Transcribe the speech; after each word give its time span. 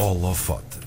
Holofote. 0.00 0.78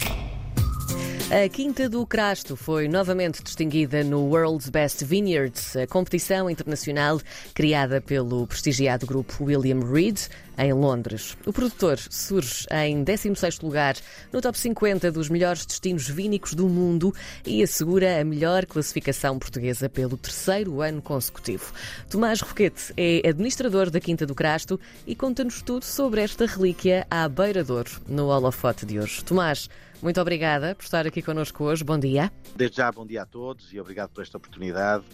A 1.29 1.49
Quinta 1.49 1.89
do 1.89 2.05
Crasto 2.05 2.55
foi 2.55 2.87
novamente 2.87 3.43
distinguida 3.43 4.05
no 4.05 4.21
World's 4.29 4.69
Best 4.69 5.03
Vineyards, 5.03 5.75
a 5.75 5.85
competição 5.85 6.49
internacional 6.49 7.19
criada 7.53 7.99
pelo 7.99 8.47
prestigiado 8.47 9.05
grupo 9.05 9.43
William 9.43 9.81
Reed, 9.81 10.17
em 10.57 10.73
Londres. 10.73 11.37
O 11.45 11.53
produtor 11.53 11.97
surge 11.97 12.65
em 12.71 13.03
16º 13.03 13.63
lugar 13.63 13.95
no 14.31 14.41
top 14.41 14.57
50 14.57 15.11
dos 15.11 15.29
melhores 15.29 15.65
destinos 15.65 16.07
vínicos 16.07 16.53
do 16.53 16.67
mundo 16.67 17.13
e 17.45 17.63
assegura 17.63 18.19
a 18.19 18.23
melhor 18.23 18.65
classificação 18.65 19.37
portuguesa 19.39 19.89
pelo 19.89 20.17
terceiro 20.17 20.81
ano 20.81 21.01
consecutivo. 21.01 21.73
Tomás 22.09 22.41
Roquete 22.41 22.93
é 22.97 23.27
administrador 23.27 23.89
da 23.89 23.99
Quinta 23.99 24.25
do 24.25 24.35
Crasto 24.35 24.79
e 25.05 25.15
conta-nos 25.15 25.61
tudo 25.61 25.85
sobre 25.85 26.21
esta 26.21 26.45
relíquia 26.45 27.05
à 27.09 27.27
beira-dor 27.27 27.85
no 28.07 28.27
holofote 28.27 28.85
de 28.85 28.99
hoje. 28.99 29.23
Tomás, 29.23 29.69
muito 30.01 30.19
obrigada 30.19 30.73
por 30.73 30.83
estar 30.83 31.05
aqui 31.05 31.21
connosco 31.21 31.63
hoje. 31.63 31.83
Bom 31.83 31.99
dia. 31.99 32.31
Desde 32.55 32.77
já, 32.77 32.91
bom 32.91 33.05
dia 33.05 33.21
a 33.21 33.25
todos 33.25 33.71
e 33.71 33.79
obrigado 33.79 34.09
por 34.09 34.21
esta 34.21 34.37
oportunidade. 34.37 35.05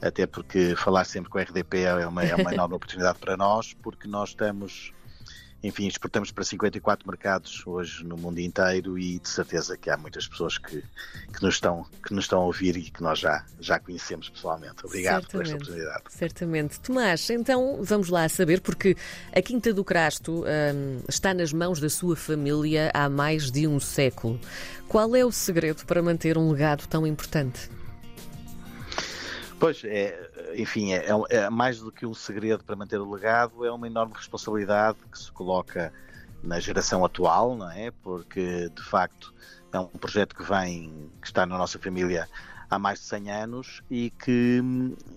Até 0.00 0.26
porque 0.26 0.74
falar 0.76 1.04
sempre 1.04 1.30
com 1.30 1.38
a 1.38 1.42
RDP 1.42 1.82
é 1.82 2.06
uma, 2.06 2.24
é 2.24 2.34
uma 2.34 2.52
enorme 2.54 2.74
oportunidade 2.74 3.18
para 3.18 3.36
nós, 3.36 3.74
porque 3.74 4.08
nós 4.08 4.30
estamos 4.30 4.92
enfim, 5.62 5.86
exportamos 5.86 6.30
para 6.30 6.42
54 6.42 7.06
mercados 7.06 7.66
hoje 7.66 8.02
no 8.04 8.16
mundo 8.16 8.38
inteiro 8.38 8.98
e 8.98 9.18
de 9.18 9.28
certeza 9.28 9.76
que 9.76 9.90
há 9.90 9.96
muitas 9.96 10.26
pessoas 10.26 10.56
que, 10.56 10.82
que, 11.32 11.42
nos, 11.42 11.54
estão, 11.56 11.86
que 12.02 12.14
nos 12.14 12.24
estão 12.24 12.40
a 12.40 12.44
ouvir 12.44 12.76
e 12.78 12.90
que 12.90 13.02
nós 13.02 13.18
já, 13.18 13.44
já 13.60 13.78
conhecemos 13.78 14.30
pessoalmente. 14.30 14.84
Obrigado 14.84 15.22
certamente, 15.22 15.32
por 15.32 15.42
esta 15.42 15.56
oportunidade. 15.56 16.04
Certamente. 16.08 16.80
Tomás, 16.80 17.28
então 17.28 17.80
vamos 17.82 18.08
lá 18.08 18.26
saber, 18.28 18.62
porque 18.62 18.96
a 19.34 19.42
Quinta 19.42 19.72
do 19.72 19.84
Crasto 19.84 20.44
hum, 20.44 21.02
está 21.08 21.34
nas 21.34 21.52
mãos 21.52 21.78
da 21.78 21.90
sua 21.90 22.16
família 22.16 22.90
há 22.94 23.08
mais 23.10 23.50
de 23.50 23.66
um 23.66 23.78
século. 23.78 24.40
Qual 24.88 25.14
é 25.14 25.24
o 25.24 25.30
segredo 25.30 25.84
para 25.84 26.02
manter 26.02 26.38
um 26.38 26.50
legado 26.50 26.86
tão 26.86 27.06
importante? 27.06 27.70
Pois, 29.60 29.84
é, 29.84 30.54
enfim, 30.56 30.94
é, 30.94 31.04
é, 31.04 31.36
é, 31.36 31.50
mais 31.50 31.80
do 31.80 31.92
que 31.92 32.06
um 32.06 32.14
segredo 32.14 32.64
para 32.64 32.74
manter 32.74 32.98
o 32.98 33.12
legado, 33.12 33.62
é 33.62 33.70
uma 33.70 33.86
enorme 33.86 34.14
responsabilidade 34.16 34.96
que 35.12 35.18
se 35.18 35.30
coloca 35.30 35.92
na 36.42 36.58
geração 36.58 37.04
atual, 37.04 37.54
não 37.54 37.70
é? 37.70 37.90
Porque, 38.02 38.70
de 38.74 38.82
facto, 38.82 39.34
é 39.70 39.78
um 39.78 39.86
projeto 39.86 40.34
que 40.34 40.42
vem, 40.42 41.10
que 41.20 41.26
está 41.26 41.44
na 41.44 41.58
nossa 41.58 41.78
família 41.78 42.26
há 42.70 42.78
mais 42.78 43.00
de 43.00 43.04
100 43.04 43.30
anos 43.30 43.82
e 43.90 44.08
que, 44.10 44.62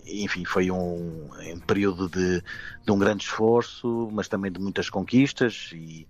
enfim, 0.05 0.43
foi 0.43 0.69
um, 0.69 1.29
um 1.53 1.59
período 1.61 2.09
de, 2.09 2.43
de, 2.83 2.91
um 2.91 2.99
grande 2.99 3.23
esforço, 3.23 4.09
mas 4.11 4.27
também 4.27 4.51
de 4.51 4.59
muitas 4.59 4.89
conquistas 4.89 5.69
e, 5.71 5.77
e 5.77 6.05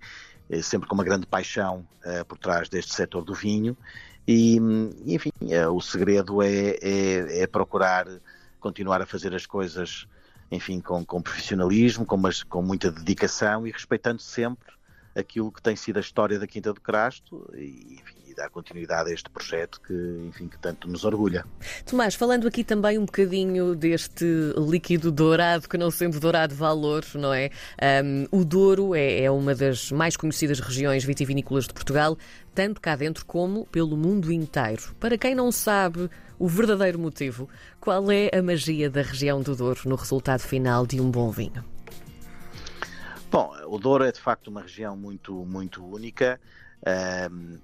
sempre 0.62 0.88
com 0.88 0.94
uma 0.94 1.04
grande 1.04 1.26
paixão 1.26 1.86
uh, 2.04 2.24
por 2.26 2.38
trás 2.38 2.68
deste 2.68 2.94
setor 2.94 3.24
do 3.24 3.34
vinho. 3.34 3.76
E, 4.26 4.56
enfim, 5.06 5.30
é, 5.50 5.68
o 5.68 5.80
segredo 5.80 6.42
é, 6.42 6.78
é, 6.80 7.42
é, 7.42 7.46
procurar 7.46 8.06
continuar 8.58 9.02
a 9.02 9.06
fazer 9.06 9.34
as 9.34 9.44
coisas, 9.44 10.08
enfim, 10.50 10.80
com, 10.80 11.04
com 11.04 11.20
profissionalismo, 11.20 12.06
com, 12.06 12.16
mas, 12.16 12.42
com 12.42 12.62
muita 12.62 12.90
dedicação 12.90 13.66
e 13.66 13.70
respeitando 13.70 14.22
sempre 14.22 14.72
aquilo 15.14 15.52
que 15.52 15.60
tem 15.60 15.76
sido 15.76 15.98
a 15.98 16.00
história 16.00 16.38
da 16.38 16.46
Quinta 16.46 16.72
do 16.72 16.80
Crasto 16.80 17.50
e, 17.54 18.00
enfim, 18.00 18.16
e 18.34 18.36
dar 18.36 18.50
continuidade 18.50 19.10
a 19.10 19.14
este 19.14 19.30
projeto 19.30 19.80
que, 19.80 19.94
enfim, 20.28 20.48
que 20.48 20.58
tanto 20.58 20.88
nos 20.88 21.04
orgulha. 21.04 21.46
Tomás, 21.86 22.14
falando 22.14 22.46
aqui 22.46 22.64
também 22.64 22.98
um 22.98 23.04
bocadinho 23.04 23.74
deste 23.74 24.24
líquido 24.56 25.12
dourado, 25.12 25.68
que 25.68 25.78
não 25.78 25.90
sendo 25.90 26.18
dourado 26.18 26.54
valor, 26.54 27.04
não 27.14 27.32
é? 27.32 27.50
Um, 28.04 28.26
o 28.40 28.44
Douro 28.44 28.94
é, 28.94 29.22
é 29.22 29.30
uma 29.30 29.54
das 29.54 29.90
mais 29.92 30.16
conhecidas 30.16 30.58
regiões 30.58 31.04
vitivinícolas 31.04 31.66
de 31.66 31.72
Portugal, 31.72 32.18
tanto 32.54 32.80
cá 32.80 32.96
dentro 32.96 33.24
como 33.24 33.66
pelo 33.66 33.96
mundo 33.96 34.32
inteiro. 34.32 34.94
Para 34.98 35.16
quem 35.16 35.34
não 35.34 35.52
sabe 35.52 36.10
o 36.38 36.48
verdadeiro 36.48 36.98
motivo, 36.98 37.48
qual 37.80 38.10
é 38.10 38.30
a 38.36 38.42
magia 38.42 38.90
da 38.90 39.02
região 39.02 39.40
do 39.40 39.54
Douro 39.54 39.80
no 39.86 39.94
resultado 39.94 40.40
final 40.40 40.86
de 40.86 41.00
um 41.00 41.10
bom 41.10 41.30
vinho? 41.30 41.64
Bom, 43.30 43.52
o 43.66 43.78
Douro 43.78 44.04
é 44.04 44.12
de 44.12 44.20
facto 44.20 44.48
uma 44.48 44.62
região 44.62 44.96
muito, 44.96 45.32
muito 45.44 45.84
única. 45.84 46.40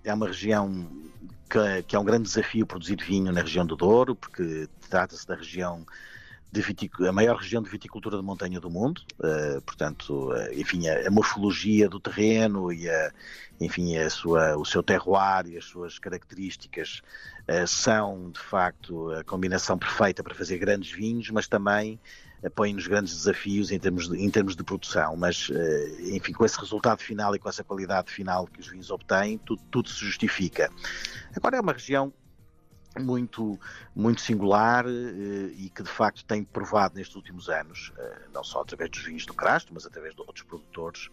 É 0.03 0.14
uma 0.14 0.26
região 0.26 0.88
que, 1.48 1.82
que 1.82 1.97
é 1.97 1.98
um 1.98 2.04
grande 2.04 2.25
desafio 2.25 2.66
produzir 2.66 2.97
vinho 2.97 3.32
na 3.32 3.42
região 3.42 3.66
do 3.66 3.76
Douro, 3.76 4.14
porque 4.14 4.69
trata-se 4.88 5.26
da 5.26 5.34
região 5.34 5.84
a 7.08 7.12
maior 7.12 7.36
região 7.36 7.62
de 7.62 7.70
viticultura 7.70 8.16
de 8.16 8.25
montanha 8.25 8.58
do 8.58 8.69
mundo, 8.69 9.03
uh, 9.20 9.60
portanto, 9.62 10.32
uh, 10.32 10.53
enfim, 10.53 10.88
a, 10.88 11.08
morfologia 11.08 11.88
do 11.88 12.00
terreno 12.00 12.72
e 12.72 12.91
a, 12.91 13.12
enfim, 13.60 13.97
a 13.97 14.10
sua, 14.10 14.56
o 14.56 14.64
seu 14.64 14.82
terroir 14.82 15.47
e 15.47 15.56
as 15.56 15.64
suas 15.64 15.98
características 16.00 17.02
uh, 17.48 17.66
são, 17.69 18.31
de 18.32 18.41
facto, 18.41 19.12
a 19.12 19.22
combinação 19.22 19.78
perfeita 19.78 20.25
para 20.25 20.34
fazer 20.34 20.58
grandes 20.58 20.91
vinhos, 20.91 21.31
mas 21.31 21.47
também 21.47 22.00
põe-nos 22.54 22.86
grandes 22.86 23.14
desafios 23.14 23.70
em 23.70 23.78
termos, 23.78 24.08
de, 24.08 24.16
em 24.16 24.30
termos 24.30 24.56
de 24.56 24.64
produção, 24.64 25.16
mas 25.16 25.50
enfim, 26.12 26.32
com 26.32 26.44
esse 26.44 26.58
resultado 26.58 27.00
final 27.00 27.34
e 27.34 27.38
com 27.38 27.48
essa 27.48 27.62
qualidade 27.62 28.10
final 28.10 28.46
que 28.46 28.60
os 28.60 28.68
vinhos 28.68 28.90
obtêm, 28.90 29.38
tudo, 29.38 29.62
tudo 29.70 29.88
se 29.88 30.04
justifica. 30.04 30.70
Agora 31.36 31.58
é 31.58 31.60
uma 31.60 31.72
região 31.72 32.12
muito, 32.98 33.58
muito 33.94 34.20
singular 34.20 34.84
eh, 34.86 35.52
e 35.56 35.70
que 35.70 35.82
de 35.82 35.88
facto 35.88 36.24
tem 36.24 36.42
provado 36.42 36.96
nestes 36.96 37.14
últimos 37.14 37.48
anos, 37.48 37.92
eh, 37.96 38.22
não 38.32 38.42
só 38.42 38.62
através 38.62 38.90
dos 38.90 39.04
vinhos 39.04 39.26
do 39.26 39.34
Crasto, 39.34 39.72
mas 39.72 39.86
através 39.86 40.14
de 40.14 40.20
outros 40.22 40.42
produtores, 40.44 41.08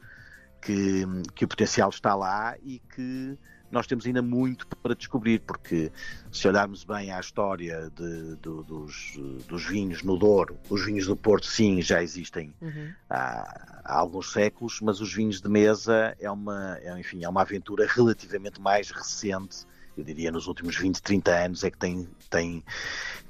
que, 0.62 1.06
que 1.36 1.46
o 1.46 1.48
potencial 1.48 1.90
está 1.90 2.16
lá 2.16 2.56
e 2.64 2.80
que 2.80 3.38
nós 3.72 3.88
temos 3.88 4.06
ainda 4.06 4.22
muito 4.22 4.68
para 4.68 4.96
descobrir, 4.96 5.40
porque 5.40 5.92
se 6.32 6.48
olharmos 6.48 6.84
bem 6.84 7.12
à 7.12 7.20
história 7.20 7.92
de, 7.96 8.36
dos, 8.36 9.18
dos, 9.48 9.66
vinhos 9.66 10.04
no 10.04 10.18
Douro, 10.18 10.58
os 10.70 10.86
vinhos 10.86 11.06
do 11.06 11.16
Porto, 11.16 11.46
sim, 11.46 11.82
já 11.82 12.02
existem 12.02 12.54
uhum. 12.62 12.92
há, 13.10 13.82
há, 13.84 13.98
alguns 14.00 14.32
séculos, 14.32 14.80
mas 14.82 15.02
os 15.02 15.14
vinhos 15.14 15.42
de 15.42 15.50
mesa 15.50 16.16
é 16.20 16.30
uma, 16.32 16.78
é, 16.82 17.00
enfim, 17.00 17.24
é 17.24 17.30
uma 17.30 17.42
aventura 17.42 17.86
relativamente 17.88 18.62
mais 18.62 18.90
recente 18.92 19.66
eu 19.98 20.04
diria 20.04 20.32
nos 20.32 20.48
últimos 20.48 20.78
20, 20.78 21.02
30 21.02 21.32
anos 21.32 21.64
é 21.64 21.72
que 21.72 21.78
tem, 21.78 22.08
tem, 22.30 22.64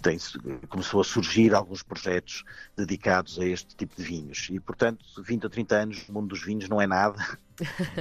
tem, 0.02 0.18
começou 0.68 1.02
a 1.02 1.04
surgir 1.04 1.54
alguns 1.54 1.82
projetos 1.82 2.44
dedicados 2.76 3.40
a 3.40 3.46
este 3.46 3.76
tipo 3.76 3.96
de 3.96 4.04
vinhos. 4.04 4.50
E, 4.52 4.60
portanto, 4.60 5.06
20 5.24 5.46
a 5.46 5.50
30 5.50 5.76
anos 5.76 6.08
no 6.08 6.14
mundo 6.14 6.28
dos 6.30 6.44
vinhos 6.44 6.68
não 6.68 6.82
é 6.82 6.88
nada. 6.88 7.18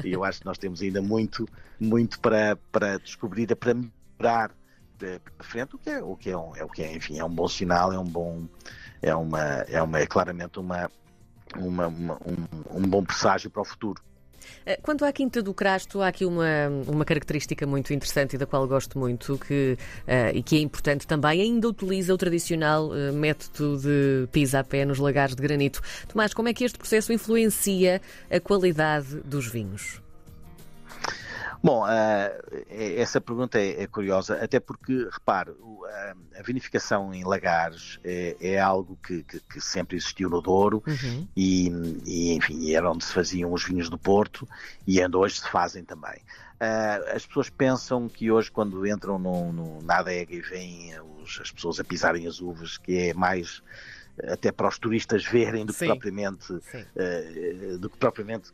e 0.05 0.13
eu 0.13 0.25
acho 0.25 0.41
que 0.41 0.47
nós 0.47 0.59
temos 0.59 0.83
ainda 0.83 1.01
muito, 1.01 1.49
muito 1.79 2.19
para, 2.21 2.57
para 2.73 2.99
descobrir, 2.99 3.55
para 3.55 3.75
melhorar 3.75 4.51
para 4.99 5.21
frente, 5.41 5.77
o 5.77 5.79
que 5.79 5.91
é, 5.91 6.03
o 6.03 6.17
que 6.17 6.31
é, 6.31 6.37
um, 6.37 6.57
é 6.57 6.65
o 6.65 6.69
que 6.69 6.83
é, 6.83 6.97
enfim, 6.97 7.19
é 7.19 7.25
um 7.25 7.31
bom 7.31 7.47
sinal, 7.47 7.93
é 7.93 7.99
um 7.99 8.05
bom, 8.05 8.47
é 9.03 9.15
uma, 9.15 9.41
é 9.69 9.83
uma, 9.83 9.99
é 9.99 10.07
claramente 10.07 10.59
uma, 10.59 10.91
uma, 11.55 11.87
uma 11.87 12.15
um, 12.15 12.79
um 12.79 12.89
bom 12.89 13.05
presságio 13.05 13.51
para 13.51 13.63
o 13.63 13.65
futuro. 13.65 14.03
Eh, 14.65 14.79
quanto 14.83 15.05
à 15.05 15.13
Quinta 15.13 15.43
do 15.43 15.53
Crasto, 15.53 16.01
há 16.01 16.09
aqui 16.09 16.25
uma, 16.25 16.69
uma 16.87 17.05
característica 17.05 17.67
muito 17.67 17.93
interessante 17.93 18.35
e 18.35 18.39
da 18.39 18.47
qual 18.47 18.67
gosto 18.67 18.99
muito 18.99 19.39
que, 19.39 19.77
uh, 20.07 20.35
e 20.35 20.43
que 20.43 20.57
é 20.57 20.61
importante 20.61 21.07
também. 21.07 21.41
Ainda 21.41 21.69
utiliza 21.69 22.15
o 22.15 22.19
tradicional 22.19 22.89
uh, 22.89 23.13
método 23.13 23.79
de 23.79 24.29
pisa 24.33 24.61
a 24.61 24.65
pé 24.65 24.85
nos 24.85 24.99
lagares 24.99 25.35
de 25.35 25.43
granito. 25.43 25.81
Tomás, 26.09 26.33
como 26.35 26.49
é 26.49 26.55
que 26.55 26.65
este 26.65 26.79
processo 26.79 27.13
influencia 27.13 28.01
a 28.31 28.41
qualidade 28.41 29.21
dos 29.25 29.47
vinhos? 29.47 30.06
Bom, 31.63 31.85
uh, 31.85 32.67
essa 32.69 33.21
pergunta 33.21 33.59
é, 33.59 33.83
é, 33.83 33.87
curiosa, 33.87 34.43
até 34.43 34.61
porque, 34.61 35.09
repare, 35.11 35.51
uh, 35.51 35.85
a 36.39 36.43
vinificação 36.43 37.13
em 37.15 37.25
lagares 37.25 37.99
é, 38.05 38.37
é 38.41 38.59
algo 38.59 38.99
que, 39.05 39.23
que, 39.23 39.61
sempre 39.61 39.97
existiu 39.97 40.29
no 40.29 40.41
Douro 40.41 40.83
uhum. 40.87 41.27
e, 41.37 41.69
e, 42.05 42.33
enfim, 42.35 42.73
era 42.73 42.91
onde 42.91 43.05
se 43.05 43.13
faziam 43.13 43.53
os 43.53 43.65
vinhos 43.65 43.89
do 43.89 43.99
Porto 43.99 44.49
e 44.87 45.01
ainda 45.01 45.19
hoje 45.19 45.41
se 45.41 45.49
fazem 45.49 45.85
também. 45.85 46.21
As 47.15 47.27
pessoas 47.27 47.51
pensam 47.51 48.09
que 48.09 48.31
hoje, 48.31 48.51
quando 48.51 48.87
entram 48.87 49.19
no, 49.19 49.53
no, 49.53 49.83
na 49.83 49.99
adega 49.99 50.35
e 50.35 50.41
veem 50.41 50.99
os, 51.21 51.39
as 51.43 51.51
pessoas 51.51 51.79
a 51.79 51.85
pisarem 51.85 52.27
as 52.27 52.41
uvas, 52.41 52.79
que 52.79 53.11
é 53.11 53.15
mais 53.15 53.63
até 54.25 54.51
para 54.51 54.69
os 54.69 54.79
turistas 54.79 55.25
verem 55.25 55.67
do 55.67 55.73
que 55.73 55.81
Sim. 55.81 55.87
propriamente 55.87 56.53
uh, 56.53 57.79
do 57.79 57.91
que 57.91 57.99
propriamente 57.99 58.51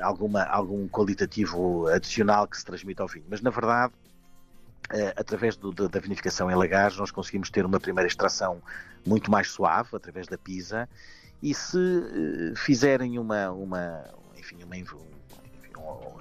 alguma, 0.00 0.42
algum 0.44 0.88
qualitativo 0.88 1.86
adicional 1.88 2.46
que 2.48 2.56
se 2.56 2.64
transmite 2.64 3.00
ao 3.02 3.08
vinho. 3.08 3.26
Mas 3.28 3.40
na 3.40 3.50
verdade, 3.50 3.92
uh, 4.90 5.12
através 5.16 5.56
do, 5.56 5.72
da, 5.72 6.00
vinificação 6.00 6.50
em 6.50 6.54
lagares, 6.54 6.96
nós 6.96 7.10
conseguimos 7.10 7.50
ter 7.50 7.64
uma 7.66 7.78
primeira 7.78 8.06
extração 8.06 8.62
muito 9.06 9.30
mais 9.30 9.48
suave 9.48 9.90
através 9.92 10.26
da 10.26 10.38
pisa 10.38 10.88
e 11.42 11.52
se 11.54 11.76
uh, 11.76 12.56
fizerem 12.56 13.18
uma, 13.18 13.50
uma, 13.50 14.04
enfim, 14.36 14.58
uma, 14.64 14.76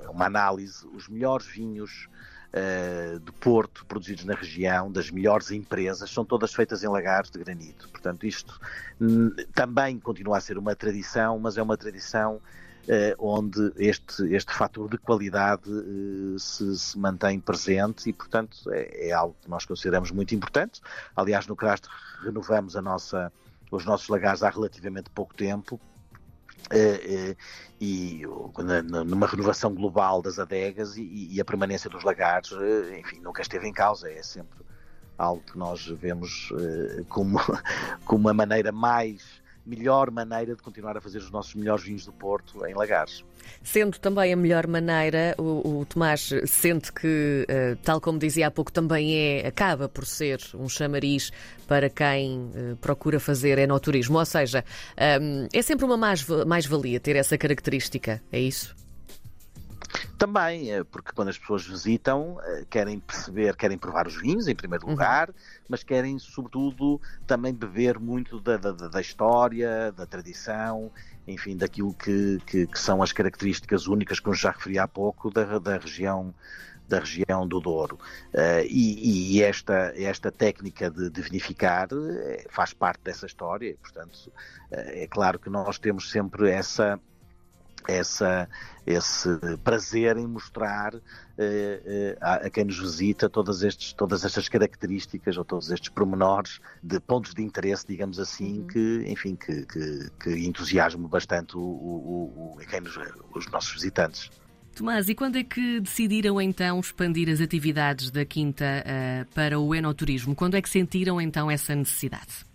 uma 0.10 0.26
análise, 0.26 0.86
os 0.88 1.08
melhores 1.08 1.46
vinhos 1.46 2.10
uh, 2.54 3.20
de 3.20 3.32
Porto 3.34 3.86
produzidos 3.86 4.26
na 4.26 4.34
região, 4.34 4.92
das 4.92 5.10
melhores 5.10 5.52
empresas, 5.52 6.10
são 6.10 6.26
todas 6.26 6.54
feitas 6.54 6.84
em 6.84 6.88
lagares 6.88 7.30
de 7.30 7.40
granito. 7.40 7.90
Portanto, 7.90 8.26
isto 8.26 8.60
também 9.54 10.00
continua 10.00 10.38
a 10.38 10.42
ser 10.42 10.58
uma 10.58 10.76
tradição, 10.76 11.40
mas 11.40 11.58
é 11.58 11.62
uma 11.62 11.78
tradição 11.78 12.42
onde 13.20 13.72
este, 13.78 14.34
este 14.34 14.52
fator 14.54 14.90
de 14.90 14.98
qualidade 14.98 15.70
se, 16.40 16.78
se, 16.78 16.98
mantém 16.98 17.40
presente 17.40 18.10
e, 18.10 18.14
portanto, 18.14 18.58
é, 18.72 19.10
é, 19.10 19.12
algo 19.12 19.36
que 19.40 19.50
nós 19.50 19.66
consideramos 19.66 20.10
muito 20.10 20.34
importante. 20.34 20.82
Aliás, 21.16 21.46
no 21.46 21.56
CRAST 21.56 21.88
renovamos 22.24 22.74
nossa, 22.76 23.32
os 23.70 23.86
nossos 23.86 24.10
lagares 24.10 24.42
há 24.42 24.50
relativamente 24.50 25.12
pouco 25.12 25.34
tempo 25.36 25.80
Uh, 26.70 27.32
uh, 27.32 27.36
e 27.80 28.22
numa 29.06 29.26
renovação 29.28 29.74
global 29.74 30.22
das 30.22 30.38
adegas 30.38 30.96
e, 30.96 31.30
e 31.32 31.42
a 31.42 31.46
permanência 31.46 31.90
dos 31.90 32.04
lagares, 32.04 32.52
uh, 32.52 32.94
enfim, 32.94 33.20
nunca 33.20 33.42
esteve 33.42 33.68
em 33.68 33.74
causa, 33.74 34.10
é 34.10 34.22
sempre 34.22 34.60
algo 35.18 35.44
que 35.44 35.58
nós 35.58 35.86
vemos 35.88 36.50
como, 37.10 37.40
como 38.06 38.22
uma 38.22 38.34
maneira 38.34 38.72
mais 38.72 39.41
melhor 39.66 40.12
maneira 40.12 40.56
de 40.56 40.62
continuar 40.62 40.98
a 40.98 41.02
fazer 41.02 41.20
os 41.20 41.32
nossos 41.32 41.56
melhores 41.56 41.84
vinhos 41.84 42.06
do 42.06 42.14
Porto 42.14 42.66
em 42.66 42.74
Lagares. 42.74 43.24
Sendo 43.64 44.00
também 44.00 44.34
a 44.34 44.36
melhor 44.36 44.68
maneira, 44.68 45.36
o, 45.38 45.80
o 45.80 45.86
Tomás 45.86 46.30
sente 46.46 46.92
que, 46.92 47.46
uh, 47.50 47.76
tal 47.84 48.00
como 48.02 48.20
dizia 48.20 48.48
há 48.48 48.52
pouco, 48.52 48.72
também 48.72 49.16
é, 49.16 49.48
acaba 49.48 49.88
por 49.88 50.06
ser 50.06 50.40
um 50.56 50.68
chamariz 50.68 51.32
para 51.68 51.90
quem 51.90 52.40
uh, 52.40 52.76
procura 52.78 53.20
fazer 53.20 53.58
enoturismo. 53.58 54.18
Ou 54.18 54.26
seja, 54.26 54.64
um, 55.22 55.48
é 55.54 55.62
sempre 55.62 55.86
uma 55.86 55.98
mais-valia 56.46 57.00
ter 57.00 57.16
essa 57.16 57.38
característica, 57.38 58.22
é 58.32 58.40
isso? 58.40 58.81
Também, 60.18 60.72
eh, 60.72 60.84
porque 60.84 61.12
quando 61.14 61.30
as 61.30 61.38
pessoas 61.38 61.66
visitam, 61.66 62.40
eh, 62.44 62.66
querem 62.70 63.00
perceber, 63.00 63.56
querem 63.56 63.78
provar 63.78 64.08
os 64.08 64.16
vinhos, 64.16 64.48
em 64.48 64.56
primeiro 64.56 64.86
uhum. 64.86 64.92
lugar, 64.92 65.30
uhum. 65.30 65.36
mas 65.68 65.84
querem, 65.84 66.20
sobretudo, 66.20 67.02
também 67.26 67.54
beber 67.54 68.00
muito 68.00 68.40
da, 68.40 68.58
da, 68.58 68.72
da 68.72 69.02
história, 69.02 69.92
da 69.92 70.06
tradição, 70.06 70.92
enfim, 71.28 71.58
daquilo 71.58 71.94
que, 71.94 72.40
que, 72.46 72.68
que, 72.68 72.80
são 72.80 73.02
as 73.02 73.12
características 73.12 73.88
únicas 73.88 74.20
que 74.20 74.28
eu 74.28 74.34
já 74.34 74.52
referi 74.52 74.78
há 74.78 74.88
pouco 74.88 75.32
da, 75.32 75.58
da 75.60 75.78
região 75.78 76.34
da 76.88 77.00
região 77.00 77.48
do 77.48 77.62
Douro. 77.62 77.98
Uh, 78.34 78.68
e, 78.68 79.38
e, 79.38 79.42
esta, 79.42 79.94
esta 79.96 80.30
técnica 80.30 80.92
de, 80.92 81.10
de 81.10 81.22
vinificar 81.22 81.88
faz 82.50 82.74
parte 82.74 83.00
dessa 83.02 83.26
história, 83.26 83.78
portanto, 83.82 84.30
é 84.70 85.08
claro 85.08 85.40
que 85.40 85.50
nós 85.50 85.80
temos 85.80 86.12
sempre 86.12 86.50
essa, 86.50 87.00
essa, 87.88 88.48
esse 88.86 89.30
prazer 89.64 90.18
em 90.18 90.28
mostrar 90.28 90.94
eh, 91.38 91.82
eh, 91.86 92.18
a, 92.22 92.34
a, 92.36 92.50
quem 92.50 92.66
nos 92.66 92.80
visita 92.80 93.30
todas, 93.30 93.64
estes, 93.64 93.94
todas 93.94 94.26
estas 94.26 94.48
características 94.48 95.38
ou 95.38 95.46
todos 95.46 95.72
estes 95.72 95.90
pormenores 95.90 96.60
de 96.84 97.00
pontos 97.00 97.34
de 97.34 97.42
interesse, 97.42 97.86
digamos 97.88 98.20
assim, 98.20 98.60
uhum. 98.60 98.68
que, 98.68 99.04
enfim, 99.08 99.36
que, 99.36 99.66
que, 99.66 100.10
que 100.20 100.30
entusiasme 100.46 101.08
bastante 101.08 101.58
o, 101.58 101.62
o, 101.62 102.56
o, 102.56 102.58
quem 102.70 102.82
nos, 102.82 102.98
os 103.34 103.50
nossos 103.50 103.74
visitantes. 103.74 104.30
Tomás, 104.76 105.10
e 105.10 105.16
quando 105.16 105.36
é 105.36 105.44
que 105.44 105.82
decidiram 105.82 106.40
então 106.42 106.80
expandir 106.80 107.30
as 107.30 107.42
atividades 107.42 108.10
da 108.10 108.24
Quinta 108.24 108.66
uh, 108.66 109.34
para 109.34 109.60
o 109.60 109.76
enoturismo? 109.76 110.34
Quando 110.34 110.56
é 110.56 110.62
que 110.62 110.70
sentiram 110.70 111.20
então 111.20 111.52
essa 111.52 111.76
necessidade? 111.76 112.46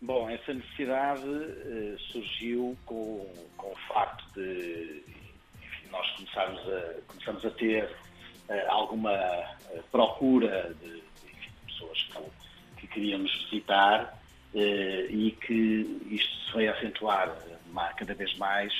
Bom, 0.00 0.28
essa 0.28 0.52
necessidade 0.52 1.26
uh, 1.26 1.98
surgiu 2.12 2.76
com, 2.84 3.26
com 3.56 3.68
o 3.68 3.76
facto 3.88 4.24
de 4.34 5.02
enfim, 5.62 5.88
nós 5.90 6.10
começarmos 6.10 6.60
a, 6.68 6.94
começamos 7.08 7.44
a 7.46 7.50
ter 7.52 7.84
uh, 7.84 8.52
alguma 8.68 9.10
uh, 9.12 9.82
procura 9.90 10.74
de, 10.82 10.90
de 10.90 11.32
enfim, 11.32 11.50
pessoas 11.66 12.02
que, 12.02 12.80
que 12.80 12.86
queríamos 12.88 13.32
visitar 13.44 14.20
e 14.54 15.36
que 15.42 16.00
isto 16.10 16.34
se 16.46 16.52
foi 16.52 16.66
acentuar 16.66 17.36
cada 17.94 18.14
vez 18.14 18.34
mais. 18.38 18.72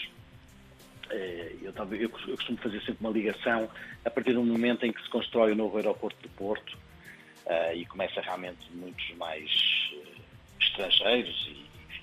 Eu, 1.11 1.71
eu, 1.71 2.01
eu 2.01 2.09
costumo 2.09 2.57
fazer 2.57 2.81
sempre 2.81 2.97
uma 3.01 3.11
ligação 3.11 3.69
a 4.03 4.09
partir 4.09 4.33
do 4.33 4.43
momento 4.43 4.87
em 4.87 4.93
que 4.93 5.03
se 5.03 5.11
constrói 5.11 5.53
o 5.53 5.55
novo 5.55 5.77
aeroporto 5.77 6.17
do 6.23 6.31
Porto 6.31 6.79
e 7.75 7.85
começa 7.85 8.23
realmente 8.23 8.73
muitos 8.73 9.15
mais 9.17 9.51
estrangeiros 10.77 11.49
e, 11.49 11.67
enfim, 11.85 12.03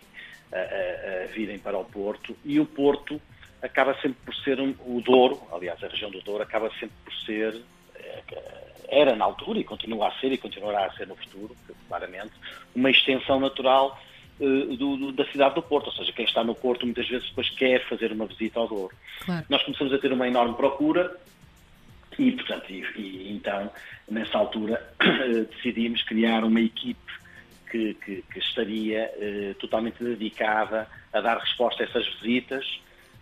a, 0.51 1.23
a, 1.23 1.27
virem 1.27 1.59
para 1.59 1.77
o 1.77 1.85
Porto 1.85 2.35
e 2.43 2.59
o 2.59 2.65
Porto 2.65 3.21
acaba 3.61 3.93
sempre 4.01 4.17
por 4.25 4.35
ser 4.35 4.59
um, 4.59 4.75
o 4.85 5.01
Douro, 5.01 5.41
aliás, 5.51 5.81
a 5.83 5.87
região 5.87 6.11
do 6.11 6.21
Douro 6.21 6.43
acaba 6.43 6.69
sempre 6.71 6.95
por 7.05 7.13
ser, 7.25 7.61
eh, 7.95 8.23
era 8.89 9.15
na 9.15 9.23
altura 9.23 9.59
e 9.59 9.63
continua 9.63 10.09
a 10.09 10.19
ser 10.19 10.33
e 10.33 10.37
continuará 10.37 10.85
a 10.85 10.93
ser 10.93 11.07
no 11.07 11.15
futuro, 11.15 11.55
claramente, 11.87 12.33
uma 12.75 12.91
extensão 12.91 13.39
natural 13.39 13.97
uh, 14.41 14.75
do, 14.75 14.97
do, 14.97 15.11
da 15.13 15.25
cidade 15.31 15.55
do 15.55 15.63
Porto, 15.63 15.87
ou 15.87 15.93
seja, 15.93 16.11
quem 16.11 16.25
está 16.25 16.43
no 16.43 16.53
Porto 16.53 16.85
muitas 16.85 17.07
vezes 17.07 17.29
depois 17.29 17.49
quer 17.51 17.87
fazer 17.87 18.11
uma 18.11 18.25
visita 18.25 18.59
ao 18.59 18.67
Douro. 18.67 18.93
Claro. 19.23 19.45
Nós 19.47 19.63
começamos 19.63 19.93
a 19.93 19.97
ter 19.97 20.11
uma 20.11 20.27
enorme 20.27 20.55
procura 20.55 21.15
e, 22.19 22.33
portanto, 22.33 22.69
e, 22.69 22.85
e 22.97 23.33
então, 23.33 23.71
nessa 24.09 24.37
altura, 24.37 24.93
decidimos 25.55 26.03
criar 26.03 26.43
uma 26.43 26.59
equipe 26.59 27.22
que, 27.73 27.95
que, 27.95 28.21
que 28.21 28.37
estaria 28.37 29.11
eh, 29.17 29.55
totalmente 29.59 30.03
dedicada 30.03 30.87
a 31.11 31.19
dar 31.19 31.39
resposta 31.39 31.81
a 31.81 31.87
essas 31.87 32.07
visitas 32.19 32.63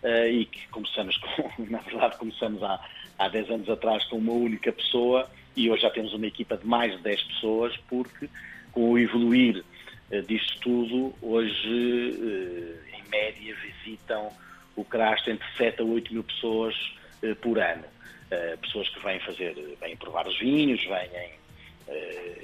eh, 0.02 0.30
e 0.30 0.44
que 0.44 0.68
começamos 0.68 1.16
com, 1.16 1.50
na 1.70 1.78
verdade, 1.78 2.18
começamos 2.18 2.62
há, 2.62 2.78
há 3.18 3.28
10 3.30 3.50
anos 3.50 3.70
atrás 3.70 4.04
com 4.04 4.16
uma 4.16 4.34
única 4.34 4.70
pessoa 4.70 5.26
e 5.56 5.70
hoje 5.70 5.80
já 5.80 5.90
temos 5.90 6.12
uma 6.12 6.26
equipa 6.26 6.58
de 6.58 6.66
mais 6.66 6.94
de 6.94 7.02
10 7.02 7.22
pessoas 7.22 7.74
porque 7.88 8.28
com 8.72 8.90
o 8.90 8.98
evoluir 8.98 9.64
eh, 10.10 10.20
disto 10.20 10.60
tudo, 10.60 11.14
hoje 11.22 12.18
eh, 12.20 12.98
em 12.98 13.08
média 13.08 13.56
visitam 13.62 14.30
o 14.76 14.84
Crasto 14.84 15.30
entre 15.30 15.46
7 15.56 15.80
a 15.80 15.84
8 15.84 16.12
mil 16.12 16.24
pessoas 16.24 16.74
eh, 17.22 17.34
por 17.36 17.58
ano. 17.58 17.84
Eh, 18.30 18.58
pessoas 18.60 18.90
que 18.90 19.00
vêm 19.00 19.18
fazer, 19.20 19.54
vêm 19.80 19.96
provar 19.96 20.28
os 20.28 20.38
vinhos, 20.38 20.84
vêm 20.84 21.40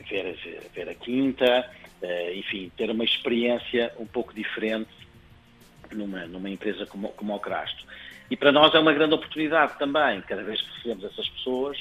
ver, 0.09 0.37
ver 0.75 0.89
a 0.89 0.95
quinta, 0.95 1.71
enfim, 2.35 2.71
ter 2.77 2.91
uma 2.91 3.05
experiência 3.05 3.93
um 3.99 4.07
pouco 4.07 4.33
diferente 4.33 4.91
numa, 5.93 6.27
numa 6.27 6.51
empresa 6.51 6.87
como, 6.87 7.09
como 7.11 7.35
o 7.35 7.41
Crasto. 7.41 7.85
E 8.31 8.37
para 8.37 8.53
nós 8.53 8.75
é 8.75 8.79
uma 8.79 8.93
grande 8.93 9.15
oportunidade 9.15 9.79
também, 9.79 10.21
cada 10.23 10.43
vez 10.43 10.61
que 10.61 10.69
recebemos 10.77 11.05
essas 11.05 11.29
pessoas, 11.31 11.79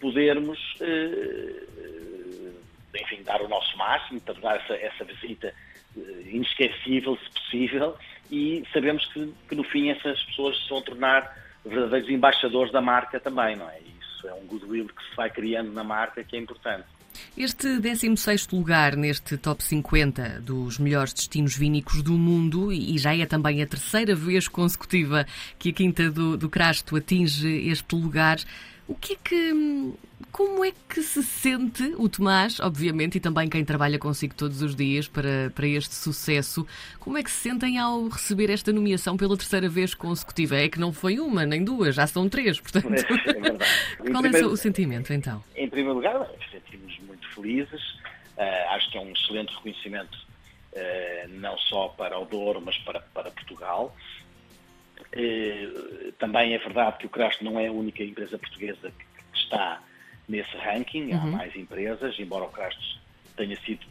podermos, 0.00 0.58
uh, 0.80 2.52
enfim, 2.98 3.22
dar 3.22 3.40
o 3.42 3.48
nosso 3.48 3.76
máximo, 3.76 4.20
tornar 4.20 4.56
essa, 4.56 4.74
essa 4.74 5.04
visita 5.04 5.54
inesquecível, 6.26 7.18
se 7.18 7.30
possível, 7.30 7.96
e 8.30 8.64
sabemos 8.72 9.06
que, 9.06 9.32
que 9.48 9.54
no 9.54 9.62
fim 9.64 9.90
essas 9.90 10.22
pessoas 10.24 10.56
se 10.62 10.68
vão 10.70 10.80
tornar 10.80 11.36
verdadeiros 11.64 12.08
embaixadores 12.08 12.72
da 12.72 12.80
marca 12.80 13.20
também, 13.20 13.56
não 13.56 13.68
é? 13.68 13.78
Isso 13.80 14.26
é 14.26 14.32
um 14.32 14.46
goodwill 14.46 14.86
que 14.86 15.04
se 15.10 15.14
vai 15.14 15.30
criando 15.30 15.70
na 15.72 15.84
marca 15.84 16.24
que 16.24 16.36
é 16.36 16.38
importante. 16.38 16.86
Este 17.36 17.78
16 17.78 18.48
lugar 18.52 18.96
neste 18.96 19.36
top 19.36 19.62
50 19.62 20.40
dos 20.40 20.78
melhores 20.78 21.12
destinos 21.12 21.56
vínicos 21.56 22.02
do 22.02 22.12
mundo, 22.12 22.72
e 22.72 22.96
já 22.98 23.16
é 23.16 23.26
também 23.26 23.62
a 23.62 23.66
terceira 23.66 24.14
vez 24.14 24.48
consecutiva 24.48 25.26
que 25.58 25.70
a 25.70 25.72
Quinta 25.72 26.10
do, 26.10 26.36
do 26.36 26.48
Crasto 26.48 26.96
atinge 26.96 27.48
este 27.68 27.94
lugar, 27.94 28.38
o 28.86 28.94
que 28.94 29.14
é 29.14 29.16
que. 29.22 29.92
Como 30.30 30.64
é 30.64 30.72
que 30.88 31.02
se 31.02 31.22
sente 31.22 31.94
o 31.98 32.08
Tomás, 32.08 32.58
obviamente, 32.58 33.16
e 33.16 33.20
também 33.20 33.50
quem 33.50 33.62
trabalha 33.64 33.98
consigo 33.98 34.34
todos 34.34 34.62
os 34.62 34.74
dias 34.74 35.06
para, 35.06 35.52
para 35.54 35.66
este 35.66 35.94
sucesso, 35.94 36.66
como 36.98 37.18
é 37.18 37.22
que 37.22 37.30
se 37.30 37.50
sentem 37.50 37.78
ao 37.78 38.08
receber 38.08 38.48
esta 38.48 38.72
nomeação 38.72 39.14
pela 39.14 39.36
terceira 39.36 39.68
vez 39.68 39.94
consecutiva? 39.94 40.56
É 40.56 40.70
que 40.70 40.80
não 40.80 40.90
foi 40.90 41.18
uma, 41.20 41.44
nem 41.44 41.62
duas, 41.62 41.96
já 41.96 42.06
são 42.06 42.30
três, 42.30 42.58
portanto. 42.58 42.88
É, 42.94 43.00
é. 43.00 44.08
Qual 44.10 44.22
primeiro, 44.22 44.48
é 44.48 44.52
o 44.52 44.56
sentimento, 44.56 45.12
então? 45.12 45.44
Em 45.54 45.68
primeiro 45.68 45.96
lugar, 45.96 46.30
felizes. 47.34 47.82
Uh, 48.36 48.68
acho 48.70 48.90
que 48.90 48.96
é 48.96 49.00
um 49.00 49.12
excelente 49.12 49.54
reconhecimento, 49.54 50.16
uh, 50.72 51.28
não 51.28 51.56
só 51.58 51.88
para 51.88 52.18
o 52.18 52.24
Douro, 52.24 52.60
mas 52.60 52.76
para, 52.78 53.00
para 53.00 53.30
Portugal. 53.30 53.94
Eh, 55.12 56.12
também 56.18 56.54
é 56.54 56.58
verdade 56.58 56.98
que 56.98 57.06
o 57.06 57.10
Crasto 57.10 57.44
não 57.44 57.58
é 57.58 57.66
a 57.66 57.72
única 57.72 58.02
empresa 58.02 58.38
portuguesa 58.38 58.90
que 58.90 59.38
está 59.38 59.82
nesse 60.28 60.56
ranking, 60.56 61.12
há 61.12 61.16
uhum. 61.16 61.32
mais 61.32 61.54
empresas, 61.56 62.18
embora 62.18 62.44
o 62.44 62.48
Crasto 62.48 63.00
tenha 63.36 63.58
sido, 63.60 63.84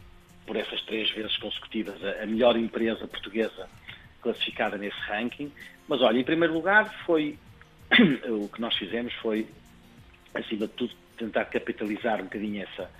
por 0.46 0.56
essas 0.56 0.80
três 0.82 1.10
vezes 1.10 1.36
consecutivas, 1.36 2.02
a 2.04 2.26
melhor 2.26 2.56
empresa 2.56 3.06
portuguesa 3.06 3.68
classificada 4.20 4.76
nesse 4.76 4.98
ranking. 5.00 5.52
Mas 5.86 6.00
olha, 6.00 6.18
em 6.18 6.24
primeiro 6.24 6.54
lugar, 6.54 6.92
foi 7.04 7.38
o 8.28 8.48
que 8.48 8.60
nós 8.60 8.74
fizemos 8.76 9.12
foi, 9.14 9.46
acima 10.34 10.66
de 10.66 10.72
tudo, 10.72 10.94
tentar 11.16 11.44
capitalizar 11.44 12.20
um 12.20 12.24
bocadinho 12.24 12.62
essa, 12.62 12.90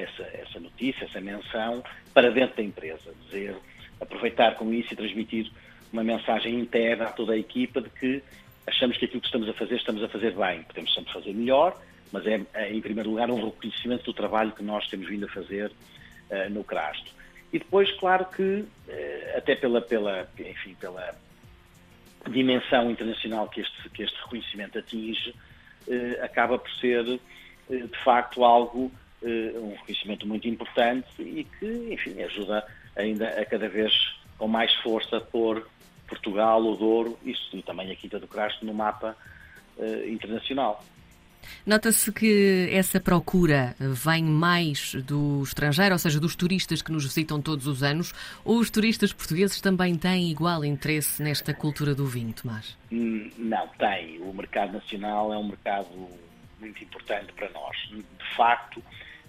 essa, 0.00 0.22
essa 0.22 0.60
notícia, 0.60 1.04
essa 1.04 1.20
menção, 1.20 1.82
para 2.14 2.30
dentro 2.30 2.56
da 2.56 2.62
empresa, 2.62 3.12
dizer, 3.26 3.56
aproveitar 4.00 4.54
com 4.54 4.72
isso 4.72 4.92
e 4.92 4.96
transmitir 4.96 5.50
uma 5.92 6.04
mensagem 6.04 6.58
interna 6.58 7.06
a 7.06 7.12
toda 7.12 7.32
a 7.32 7.38
equipa 7.38 7.80
de 7.80 7.90
que 7.90 8.22
achamos 8.66 8.96
que 8.96 9.06
aquilo 9.06 9.20
que 9.20 9.26
estamos 9.26 9.48
a 9.48 9.54
fazer, 9.54 9.76
estamos 9.76 10.02
a 10.02 10.08
fazer 10.08 10.34
bem. 10.34 10.62
Podemos 10.62 10.94
sempre 10.94 11.12
fazer 11.12 11.32
melhor, 11.32 11.80
mas 12.12 12.26
é, 12.26 12.40
é 12.54 12.72
em 12.72 12.80
primeiro 12.80 13.10
lugar, 13.10 13.30
um 13.30 13.44
reconhecimento 13.44 14.04
do 14.04 14.12
trabalho 14.12 14.52
que 14.52 14.62
nós 14.62 14.86
temos 14.88 15.08
vindo 15.08 15.26
a 15.26 15.28
fazer 15.28 15.70
uh, 15.70 16.50
no 16.50 16.62
Crasto. 16.62 17.10
E 17.52 17.58
depois, 17.58 17.90
claro 17.92 18.26
que, 18.26 18.42
uh, 18.42 18.66
até 19.36 19.56
pela, 19.56 19.80
pela, 19.80 20.28
enfim, 20.38 20.74
pela, 20.78 21.14
dimensão 22.28 22.90
internacional 22.90 23.48
que 23.48 23.60
este, 23.60 23.88
que 23.90 24.02
este 24.02 24.16
reconhecimento 24.22 24.78
atinge, 24.78 25.34
eh, 25.88 26.20
acaba 26.22 26.58
por 26.58 26.70
ser, 26.72 27.04
de 27.04 28.04
facto, 28.04 28.44
algo, 28.44 28.92
um 29.22 29.70
reconhecimento 29.70 30.26
muito 30.26 30.46
importante 30.48 31.08
e 31.20 31.44
que, 31.58 31.92
enfim, 31.92 32.20
ajuda 32.22 32.66
ainda 32.96 33.28
a 33.28 33.44
cada 33.44 33.68
vez 33.68 33.92
com 34.36 34.46
mais 34.46 34.72
força 34.76 35.20
pôr 35.20 35.66
Portugal, 36.08 36.62
o 36.64 36.76
Douro 36.76 37.18
isso, 37.24 37.56
e 37.56 37.62
também 37.62 37.90
a 37.90 37.96
Quinta 37.96 38.18
do 38.18 38.26
Crasto 38.26 38.64
no 38.64 38.72
mapa 38.72 39.16
internacional. 40.06 40.84
Nota-se 41.66 42.12
que 42.12 42.68
essa 42.72 42.98
procura 42.98 43.74
vem 43.78 44.24
mais 44.24 44.94
do 44.94 45.42
estrangeiro, 45.42 45.94
ou 45.94 45.98
seja, 45.98 46.18
dos 46.18 46.34
turistas 46.34 46.82
que 46.82 46.90
nos 46.90 47.04
visitam 47.04 47.40
todos 47.40 47.66
os 47.66 47.82
anos, 47.82 48.12
ou 48.44 48.58
os 48.58 48.70
turistas 48.70 49.12
portugueses 49.12 49.60
também 49.60 49.94
têm 49.96 50.30
igual 50.30 50.64
interesse 50.64 51.22
nesta 51.22 51.52
cultura 51.52 51.94
do 51.94 52.06
vinho, 52.06 52.32
Tomás? 52.32 52.76
Hum, 52.90 53.30
não, 53.36 53.68
tem. 53.78 54.18
O 54.20 54.32
mercado 54.32 54.72
nacional 54.72 55.32
é 55.32 55.38
um 55.38 55.48
mercado 55.48 56.08
muito 56.60 56.82
importante 56.82 57.32
para 57.34 57.50
nós. 57.50 57.76
De 57.90 58.36
facto, 58.36 58.82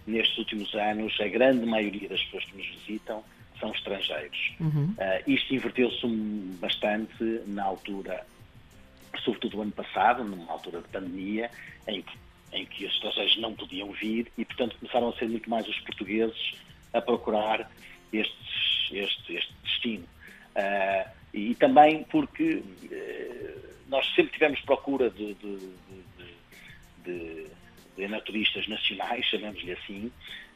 nestes 0.09 0.37
últimos 0.37 0.73
anos, 0.75 1.19
a 1.19 1.27
grande 1.27 1.65
maioria 1.65 2.09
das 2.09 2.21
pessoas 2.23 2.45
que 2.45 2.57
nos 2.57 2.67
visitam 2.67 3.23
são 3.59 3.71
estrangeiros. 3.71 4.53
Uhum. 4.59 4.95
Uh, 4.97 5.29
isto 5.29 5.53
inverteu-se 5.53 6.07
bastante 6.59 7.41
na 7.47 7.63
altura 7.63 8.25
sobretudo 9.23 9.57
o 9.57 9.61
ano 9.61 9.71
passado, 9.71 10.23
numa 10.23 10.51
altura 10.51 10.81
de 10.81 10.87
pandemia, 10.87 11.49
em 11.87 12.01
que, 12.01 12.17
em 12.53 12.65
que 12.65 12.85
os 12.85 12.93
estrangeiros 12.93 13.37
não 13.39 13.53
podiam 13.53 13.91
vir 13.91 14.31
e, 14.37 14.45
portanto, 14.45 14.75
começaram 14.79 15.09
a 15.09 15.13
ser 15.13 15.27
muito 15.27 15.49
mais 15.49 15.67
os 15.67 15.79
portugueses 15.79 16.53
a 16.93 17.01
procurar 17.01 17.69
estes, 18.11 18.91
este, 18.91 19.35
este 19.35 19.53
destino. 19.63 20.05
Uh, 20.55 21.09
e, 21.33 21.55
também 21.55 22.03
porque 22.05 22.55
uh, 22.55 23.69
nós 23.87 24.05
sempre 24.15 24.33
tivemos 24.33 24.59
procura 24.61 25.09
de, 25.09 25.33
de, 25.35 25.57
de, 25.57 26.33
de 27.05 27.47
naturistas 28.08 28.68
nacionais, 28.68 29.25
chamemos-lhe 29.25 29.72
assim, 29.74 30.12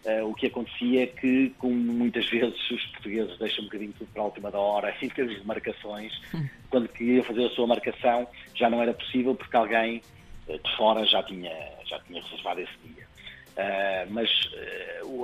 Uh, 0.05 0.29
o 0.29 0.33
que 0.33 0.47
acontecia 0.47 1.03
é 1.03 1.07
que, 1.07 1.53
como 1.57 1.73
muitas 1.73 2.27
vezes 2.29 2.59
os 2.69 2.85
portugueses 2.87 3.37
deixam 3.37 3.61
um 3.61 3.67
bocadinho 3.67 3.93
tudo 3.97 4.11
para 4.11 4.21
a 4.21 4.25
última 4.25 4.51
da 4.51 4.59
hora, 4.59 4.93
em 5.01 5.07
termos 5.09 5.39
de 5.39 5.47
marcações, 5.47 6.11
hum. 6.33 6.45
quando 6.69 6.89
queria 6.89 7.23
fazer 7.23 7.45
a 7.45 7.49
sua 7.51 7.65
marcação 7.67 8.27
já 8.53 8.69
não 8.69 8.81
era 8.81 8.93
possível 8.93 9.33
porque 9.33 9.55
alguém 9.55 10.01
uh, 10.47 10.59
de 10.59 10.75
fora 10.75 11.05
já 11.05 11.23
tinha, 11.23 11.53
já 11.85 11.99
tinha 12.01 12.21
reservado 12.21 12.59
esse 12.59 12.73
dia. 12.83 13.07
Uh, 13.55 14.11
mas 14.11 14.29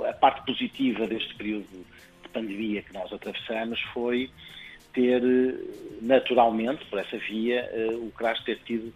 a 0.08 0.12
parte 0.14 0.46
positiva 0.46 1.06
deste 1.06 1.34
período 1.34 1.84
de 2.22 2.28
pandemia 2.30 2.80
que 2.80 2.92
nós 2.94 3.12
atravessamos 3.12 3.78
foi 3.92 4.30
ter, 4.94 5.20
naturalmente, 6.00 6.84
por 6.86 6.98
essa 6.98 7.18
via, 7.18 7.68
o 8.00 8.10
CRAS 8.12 8.42
ter 8.44 8.58
tido 8.64 8.92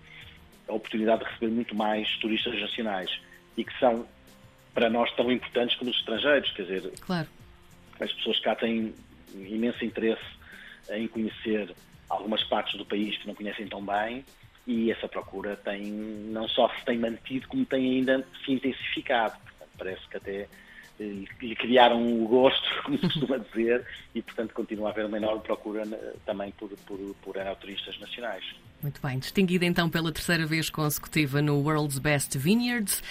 a 0.69 0.73
oportunidade 0.73 1.25
de 1.25 1.31
receber 1.31 1.49
muito 1.53 1.75
mais 1.75 2.09
turistas 2.19 2.59
nacionais 2.61 3.11
e 3.57 3.65
que 3.65 3.79
são 3.79 4.07
para 4.73 4.91
nós 4.91 5.11
tão 5.15 5.31
importantes 5.31 5.77
como 5.77 5.91
os 5.91 5.97
estrangeiros. 5.99 6.51
Quer 6.53 6.63
dizer, 6.63 6.93
claro. 7.01 7.29
as 8.01 8.13
pessoas 8.13 8.41
cá 8.41 8.55
têm 8.55 8.95
imenso 9.35 9.85
interesse 9.85 10.25
em 10.91 11.07
conhecer 11.09 11.75
algumas 12.09 12.43
partes 12.45 12.77
do 12.77 12.85
país 12.85 13.17
que 13.19 13.27
não 13.27 13.35
conhecem 13.35 13.67
tão 13.67 13.85
bem 13.85 14.25
e 14.67 14.91
essa 14.91 15.09
procura 15.09 15.57
tem 15.57 15.83
não 15.83 16.49
só 16.49 16.69
se 16.71 16.85
tem 16.85 16.99
mantido 16.99 17.47
como 17.49 17.65
tem 17.65 17.97
ainda 17.97 18.27
se 18.45 18.53
intensificado. 18.53 19.37
Portanto, 19.39 19.71
parece 19.79 20.09
que 20.09 20.17
até 20.17 20.49
lhe 20.99 21.57
criaram 21.57 22.23
o 22.23 22.29
gosto, 22.29 22.63
como 22.85 22.99
se 22.99 23.03
costuma 23.03 23.39
dizer, 23.39 23.85
e 24.15 24.23
portanto 24.23 24.53
continua 24.55 24.89
a 24.89 24.91
haver 24.93 25.07
uma 25.07 25.17
enorme 25.17 25.43
procura 25.43 25.83
eh, 25.83 26.15
também 26.25 26.53
por, 26.53 26.71
por, 26.87 26.99
por 27.23 27.37
enoturistas 27.37 27.99
nacionais. 27.99 28.45
Muito 28.83 29.01
bem, 29.01 29.19
distinguida 29.19 29.65
então 29.65 29.89
pela 29.91 30.13
terceira 30.13 30.47
vez 30.47 30.71
consecutiva 30.71 31.43
no 31.43 31.61
World's 31.61 31.99
Best 31.99 32.39
Vineyards. 32.39 33.03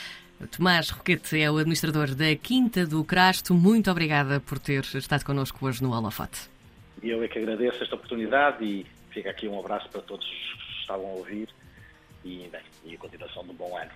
Tomás 0.52 0.90
Roquete 0.90 1.42
é 1.42 1.50
o 1.50 1.58
administrador 1.58 2.14
da 2.16 2.36
Quinta 2.36 2.86
do 2.86 3.04
Crasto. 3.04 3.54
Muito 3.54 3.90
obrigada 3.90 4.40
por 4.40 4.60
ter 4.60 4.84
estado 4.96 5.24
connosco 5.24 5.66
hoje 5.66 5.82
no 5.82 5.92
Holofote. 5.92 6.50
Eu 7.02 7.24
é 7.24 7.28
que 7.28 7.40
agradeço 7.40 7.82
esta 7.84 7.96
oportunidade 7.96 8.64
e 8.64 8.86
fica 9.12 9.30
aqui 9.30 9.48
um 9.48 9.60
abraço 9.60 9.90
para 9.90 10.02
todos 10.02 10.26
que 10.26 10.82
estavam 10.82 11.06
a 11.06 11.14
ouvir 11.14 11.50
e, 12.24 12.50
bem, 12.52 12.62
e 12.86 12.96
a 12.96 12.98
continuação 12.98 13.44
de 13.44 13.52
um 13.52 13.56
bom 13.56 13.78
ano. 13.78 13.92